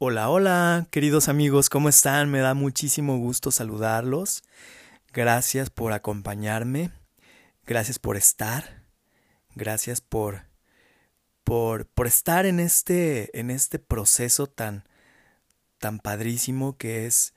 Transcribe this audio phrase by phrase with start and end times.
[0.00, 2.30] Hola, hola, queridos amigos, ¿cómo están?
[2.30, 4.44] Me da muchísimo gusto saludarlos.
[5.12, 6.92] Gracias por acompañarme.
[7.66, 8.84] Gracias por estar.
[9.56, 10.46] Gracias por
[11.42, 14.84] por, por estar en este en este proceso tan
[15.78, 17.34] tan padrísimo que es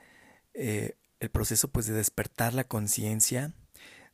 [0.53, 3.53] eh, el proceso pues de despertar la conciencia,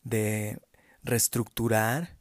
[0.03, 0.61] de
[1.03, 2.15] reestructurar,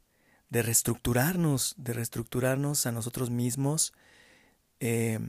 [0.49, 3.93] de reestructurarnos, de reestructurarnos a nosotros mismos
[4.81, 5.19] eh,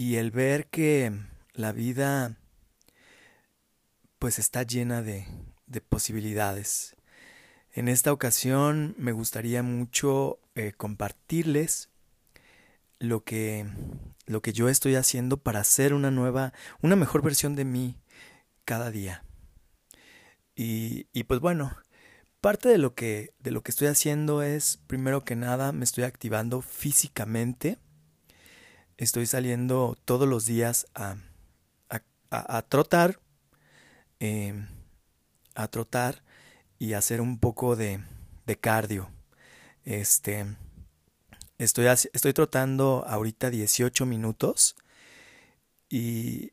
[0.00, 1.12] y el ver que
[1.52, 2.38] la vida
[4.18, 5.26] pues está llena de,
[5.66, 6.96] de posibilidades.
[7.70, 11.90] En esta ocasión me gustaría mucho eh, compartirles
[12.98, 13.66] lo que,
[14.24, 17.98] lo que yo estoy haciendo para hacer una nueva, una mejor versión de mí
[18.64, 19.22] cada día.
[20.54, 21.76] Y, y pues bueno,
[22.40, 26.04] parte de lo que, de lo que estoy haciendo es, primero que nada, me estoy
[26.04, 27.76] activando físicamente.
[29.00, 31.16] Estoy saliendo todos los días a,
[31.88, 33.18] a, a, trotar,
[34.18, 34.52] eh,
[35.54, 36.22] a trotar
[36.78, 38.04] y hacer un poco de,
[38.44, 39.08] de cardio.
[39.86, 40.44] Este,
[41.56, 44.76] estoy, estoy trotando ahorita 18 minutos
[45.88, 46.52] y,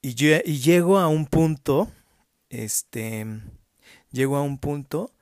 [0.00, 0.14] y,
[0.46, 1.92] y llego a un punto,
[2.48, 3.26] este,
[4.12, 5.12] llego a un punto,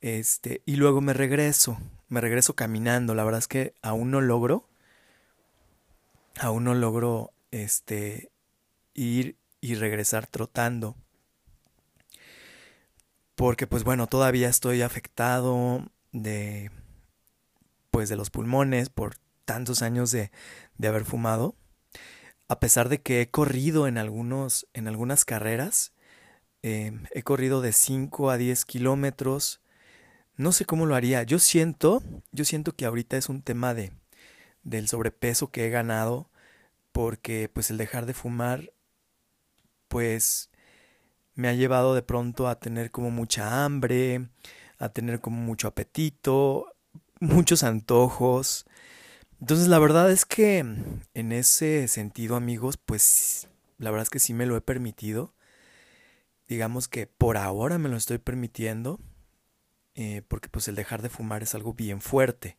[0.00, 3.14] este, y luego me regreso, me regreso caminando.
[3.14, 4.68] La verdad es que aún no logro,
[6.38, 8.30] aún no logro, este,
[8.94, 10.96] ir y regresar trotando.
[13.34, 16.70] Porque pues bueno, todavía estoy afectado de
[17.90, 20.30] pues de los pulmones por tantos años de,
[20.78, 21.56] de haber fumado.
[22.48, 25.92] A pesar de que he corrido en algunos, en algunas carreras,
[26.62, 29.60] eh, he corrido de 5 a 10 kilómetros.
[30.36, 31.22] No sé cómo lo haría.
[31.22, 33.92] Yo siento, yo siento que ahorita es un tema de
[34.62, 36.30] del sobrepeso que he ganado
[36.92, 38.72] porque pues el dejar de fumar
[39.88, 40.50] pues
[41.34, 44.28] me ha llevado de pronto a tener como mucha hambre,
[44.78, 46.74] a tener como mucho apetito,
[47.20, 48.66] muchos antojos.
[49.40, 53.48] Entonces la verdad es que en ese sentido amigos pues
[53.78, 55.34] la verdad es que sí me lo he permitido.
[56.48, 59.00] Digamos que por ahora me lo estoy permitiendo
[59.94, 62.58] eh, porque pues el dejar de fumar es algo bien fuerte.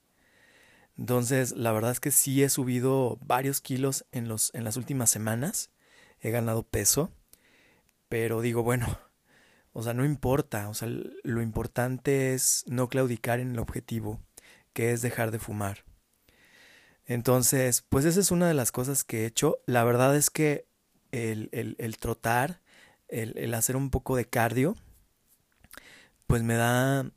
[0.98, 5.10] Entonces la verdad es que sí he subido varios kilos en, los, en las últimas
[5.10, 5.72] semanas.
[6.20, 7.12] He ganado peso.
[8.10, 9.00] Pero digo, bueno,
[9.74, 14.22] o sea, no importa, o sea, lo importante es no claudicar en el objetivo,
[14.72, 15.84] que es dejar de fumar.
[17.06, 19.58] Entonces, pues esa es una de las cosas que he hecho.
[19.66, 20.68] La verdad es que
[21.12, 22.62] el, el, el trotar,
[23.08, 24.76] el, el hacer un poco de cardio,
[26.28, 27.12] pues me da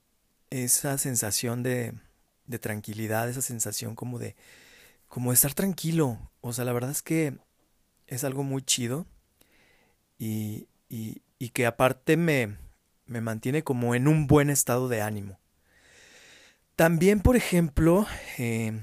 [0.49, 1.93] esa sensación de,
[2.47, 4.37] de tranquilidad, esa sensación como de,
[5.09, 6.19] como estar tranquilo.
[6.41, 7.37] O sea, la verdad es que
[8.07, 9.07] es algo muy chido
[10.19, 12.57] y, y, y que aparte me,
[13.07, 15.39] me mantiene como en un buen estado de ánimo.
[16.77, 18.83] También, por ejemplo, eh,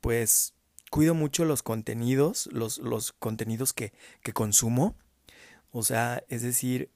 [0.00, 0.54] pues
[0.90, 3.92] cuido mucho los contenidos, los, los contenidos que,
[4.22, 4.94] que, consumo.
[5.72, 6.90] O sea, es decir,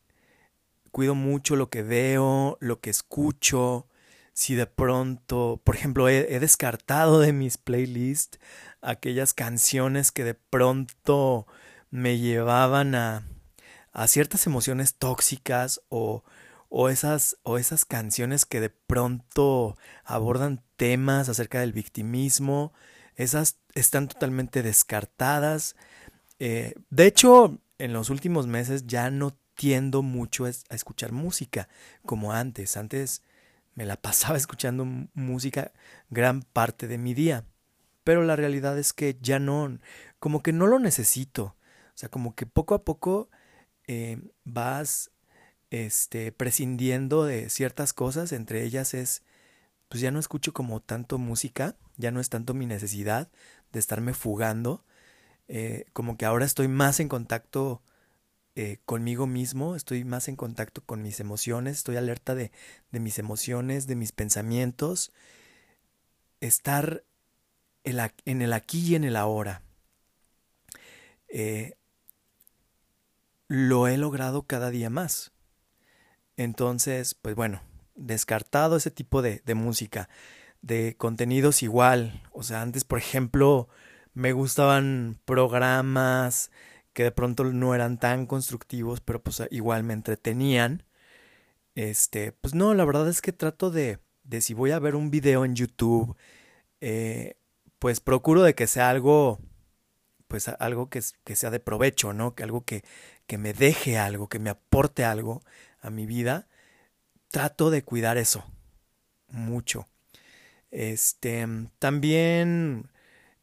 [0.92, 3.88] cuido mucho lo que veo, lo que escucho.
[4.38, 8.38] Si de pronto, por ejemplo, he, descartado de mis playlists
[8.80, 11.48] aquellas canciones que de pronto
[11.90, 13.26] me llevaban a,
[13.90, 16.22] a ciertas emociones tóxicas o,
[16.68, 22.72] o, esas, o esas canciones que de pronto abordan temas acerca del victimismo,
[23.16, 25.74] esas están totalmente descartadas.
[26.38, 31.68] Eh, de hecho, en los últimos meses ya no tiendo mucho a escuchar música
[32.06, 32.76] como antes.
[32.76, 33.22] Antes
[33.78, 34.84] me la pasaba escuchando
[35.14, 35.72] música
[36.10, 37.44] gran parte de mi día.
[38.02, 39.78] Pero la realidad es que ya no,
[40.18, 41.44] como que no lo necesito.
[41.44, 43.30] O sea, como que poco a poco
[43.86, 45.12] eh, vas
[45.70, 49.22] este, prescindiendo de ciertas cosas, entre ellas es,
[49.88, 53.30] pues ya no escucho como tanto música, ya no es tanto mi necesidad
[53.70, 54.84] de estarme fugando,
[55.46, 57.82] eh, como que ahora estoy más en contacto
[58.58, 62.50] eh, conmigo mismo, estoy más en contacto con mis emociones, estoy alerta de,
[62.90, 65.12] mis emociones, de mis pensamientos,
[66.40, 67.04] estar
[67.84, 69.62] en el aquí y en el ahora.
[71.28, 71.76] Eh,
[73.46, 75.30] lo he logrado cada día más.
[76.36, 77.62] Entonces, pues bueno,
[77.94, 80.08] descartado ese tipo de, de música,
[80.62, 82.24] de contenidos igual.
[82.32, 83.68] O sea, antes, por ejemplo,
[84.14, 86.50] me gustaban programas
[86.98, 90.82] que de pronto no eran tan constructivos, pero pues igual me entretenían.
[91.76, 95.08] Este, pues no, la verdad es que trato de, de si voy a ver un
[95.08, 96.16] video en YouTube,
[96.80, 97.36] eh,
[97.78, 99.38] pues procuro de que sea algo
[100.26, 102.34] pues algo que, que, sea de provecho, ¿no?
[102.34, 102.82] Que algo que,
[103.28, 105.44] que me deje algo, que me aporte algo
[105.80, 106.48] a mi vida,
[107.30, 108.44] trato de cuidar eso
[109.28, 109.86] mucho.
[110.72, 111.46] Este,
[111.78, 112.90] también,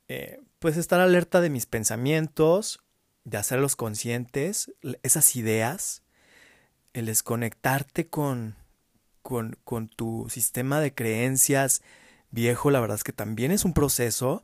[0.10, 2.81] eh, pues estar alerta de mis pensamientos,
[3.25, 4.72] de hacerlos conscientes,
[5.04, 6.04] esas ideas,
[6.94, 8.56] el desconectarte con,
[9.22, 11.81] con, con tu sistema de creencias
[12.31, 14.44] viejo, la verdad es que también es un proceso.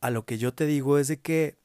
[0.00, 1.58] A lo que yo te digo es de que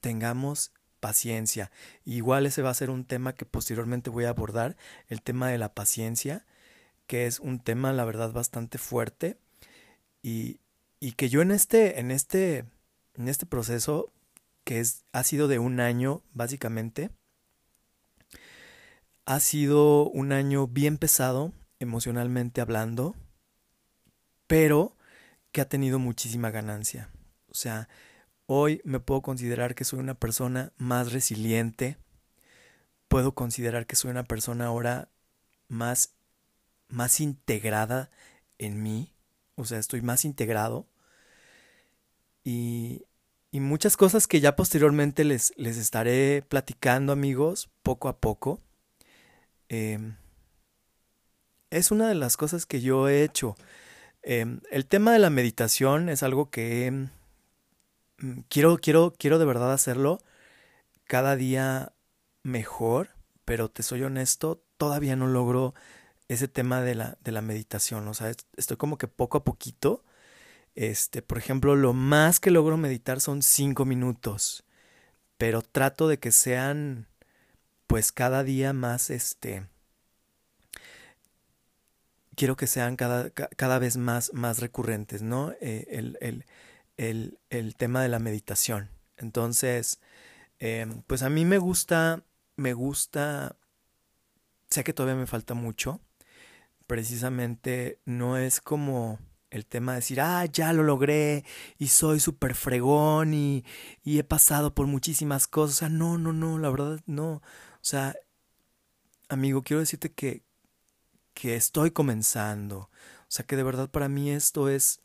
[0.00, 1.70] tengamos paciencia.
[2.04, 4.76] Igual ese va a ser un tema que posteriormente voy a abordar,
[5.08, 6.44] el tema de la paciencia,
[7.06, 9.38] que es un tema, la verdad, bastante fuerte.
[10.22, 10.60] Y,
[10.98, 12.64] y que yo en este, en este,
[13.14, 14.12] en este proceso,
[14.66, 17.10] que es, ha sido de un año, básicamente,
[19.24, 23.14] ha sido un año bien pesado, emocionalmente hablando,
[24.48, 24.96] pero
[25.52, 27.10] que ha tenido muchísima ganancia.
[27.48, 27.88] O sea,
[28.46, 31.96] hoy me puedo considerar que soy una persona más resiliente,
[33.06, 35.10] puedo considerar que soy una persona ahora
[35.68, 36.16] más,
[36.88, 38.10] más integrada
[38.58, 39.14] en mí,
[39.54, 40.88] o sea, estoy más integrado.
[42.42, 43.04] Y,
[43.56, 48.60] y muchas cosas que ya posteriormente les, les estaré platicando, amigos, poco a poco.
[49.70, 50.16] Em,
[51.70, 53.56] es una de las cosas que yo he hecho.
[54.20, 57.08] Em, el tema de la meditación es algo que
[58.18, 60.18] mm, quiero, quiero, quiero de verdad hacerlo
[61.04, 61.94] cada día
[62.42, 63.08] mejor,
[63.46, 65.72] pero te soy honesto, todavía no logro
[66.28, 68.06] ese tema de la, de la meditación.
[68.06, 70.04] O sea, estoy como que poco a poquito.
[70.76, 74.64] Este, por ejemplo, lo más que logro meditar son cinco minutos.
[75.38, 77.08] Pero trato de que sean,
[77.86, 79.66] pues, cada día más, este,
[82.36, 85.52] quiero que sean cada, cada vez más, más recurrentes, ¿no?
[85.60, 86.44] Eh, el, el,
[86.98, 88.90] el, el, tema de la meditación.
[89.16, 90.00] Entonces,
[90.58, 92.22] em, pues a mí me gusta,
[92.56, 93.56] me gusta,
[94.70, 96.00] sé que todavía me falta mucho,
[96.86, 99.18] precisamente no es como
[99.56, 101.44] el tema de decir, ah, ya lo logré
[101.78, 103.64] y soy súper fregón y,
[104.04, 105.76] y he pasado por muchísimas cosas.
[105.76, 107.34] O sea, no, no, no, la verdad no.
[107.34, 107.42] O
[107.80, 108.14] sea,
[109.28, 110.42] amigo, quiero decirte que,
[111.34, 112.78] que estoy comenzando.
[112.78, 115.00] O sea que de verdad para mí esto es,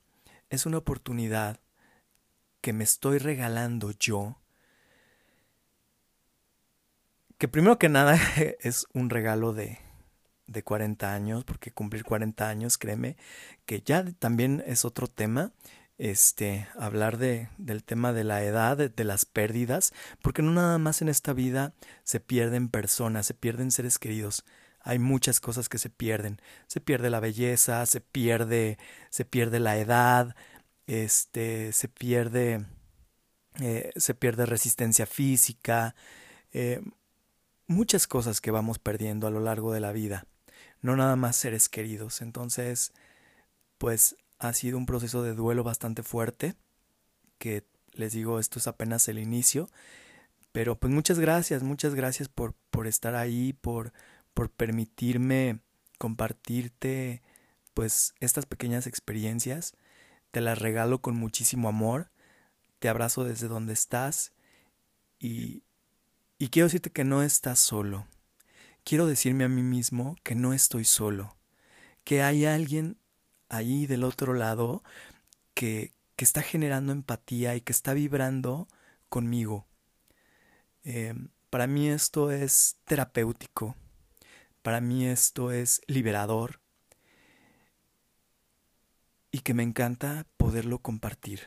[0.50, 1.60] es una oportunidad
[2.62, 4.38] que me estoy regalando yo.
[7.38, 8.20] Que primero que nada
[8.60, 9.80] es un regalo de,
[10.52, 13.18] de 40 años, porque cumplir 40 años, créeme,
[13.66, 15.52] que ya también es otro tema,
[15.98, 21.02] este, hablar de, del tema de la edad, de, las pérdidas, porque no nada más
[21.02, 24.44] en esta vida se pierden personas, se pierden seres queridos,
[24.84, 26.42] hay muchas cosas que se pierden.
[26.68, 30.36] Se pierde la belleza, se pierde, se pierde la edad,
[30.88, 32.66] este, se pierde,
[33.60, 35.96] eh, se pierde resistencia física,
[36.52, 36.82] eh,
[37.68, 40.26] muchas cosas que vamos perdiendo a lo largo de la vida.
[40.82, 42.22] No nada más seres queridos.
[42.22, 42.94] Entonces,
[43.78, 46.56] pues ha sido un proceso de duelo bastante fuerte,
[47.38, 47.64] que
[47.94, 49.70] les digo, esto es apenas el inicio.
[50.52, 53.94] Pero pues muchas gracias, muchas gracias por, por estar ahí, por,
[54.34, 55.60] por permitirme
[55.98, 57.22] compartirte
[57.74, 59.76] pues estas pequeñas experiencias.
[60.32, 62.12] Te las regalo con muchísimo amor.
[62.80, 64.34] Te abrazo desde donde estás
[65.20, 65.64] y,
[66.38, 68.08] y quiero decirte que no estás solo.
[68.84, 71.38] Quiero decirme a mí mismo que no estoy solo,
[72.04, 72.98] que hay alguien
[73.50, 74.84] ahí del otro lado
[75.54, 78.68] que, que está generando empatía y que está vibrando
[79.10, 79.68] conmigo.
[80.84, 81.14] Eh,
[81.50, 83.76] para mí esto es terapéutico.
[84.62, 86.62] Para mí esto es liberador
[89.32, 91.42] y que me encanta poderlo compartir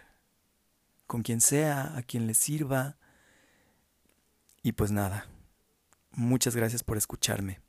[1.06, 2.96] con quien sea, a quien le sirva.
[4.62, 5.26] Y pues nada,
[6.16, 7.61] muchas gracias por escucharme.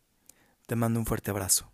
[0.67, 1.71] Te mando un fuerte abrazo.